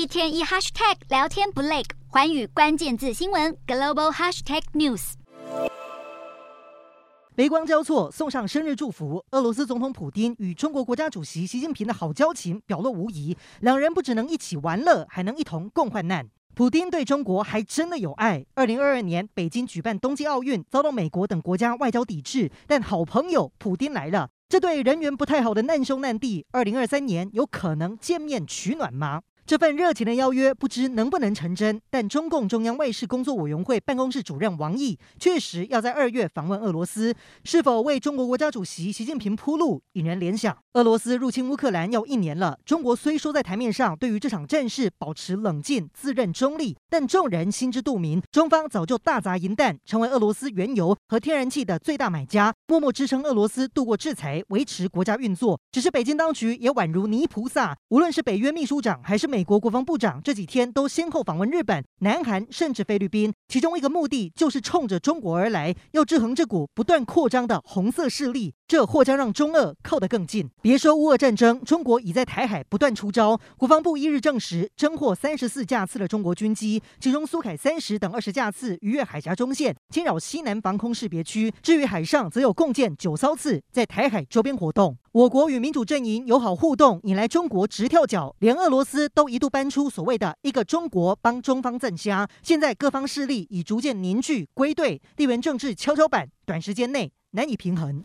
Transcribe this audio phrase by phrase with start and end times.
[0.00, 5.12] 一天一 hashtag 聊天不累，寰宇关键字新闻 global hashtag news。
[7.34, 9.22] 雷光交错，送上生日祝福。
[9.32, 16.26] 俄罗斯总统普丁与中国国家主席习近平的好交情表露无遗，两人不只能一起玩乐，还能一同共患难。
[16.54, 18.46] 普丁对中国还真的有爱。
[18.54, 24.30] 二零二二年北京举办冬季奥运，遭到美国等国家外交抵制，但好朋友普丁来了。
[24.48, 29.20] 这对人缘不太好的难兄难弟，二零二三年有可能见面取暖吗？
[29.50, 40.56] 这份热情的邀约不知能不能成真，但中共中央外事工作委员会办公室主任王毅确实要在二月访问俄罗斯，是否为中国国家主席习近平铺路，引人联想。
[40.74, 55.58] 俄罗斯入侵乌克兰要一年了，中国虽说在台面上对于这场战事保持冷静、自认中立，但众人心知肚明，中方早就大砸银弹，成为俄罗斯原油和天然气的最大买家，默默支撑俄罗斯度过制裁，维持国家运作。
[55.72, 59.39] 只是北京当局也宛如泥菩萨，无论是北约秘书长还是美。
[59.40, 68.52] 美国国防部长这几天都先后访问日本、南韩，甚至菲律宾，其中一个目的就是冲着中国而来，要制衡这股不断扩张的红色势力。
[68.68, 70.48] 这或将让中俄靠得更近。
[70.60, 73.40] 别说乌俄战争，中国已在台海不断出招。
[73.56, 81.50] 国防部一日证实，侦获三十四架次的中国军机，其中苏凯三十等二十架次逾越海峡中线，侵扰西南防空识别区。
[81.62, 84.98] 至于海上，则有共建九艘次在台海周边活动。
[85.12, 92.28] 我国与民主阵营友好互动，引来中国直跳脚，连俄罗斯都一度搬出所谓的一个中国帮中方赞虾。
[92.44, 98.04] 现在各方势力已逐渐凝聚归队，地缘政治跷跷板短时间内难以平衡。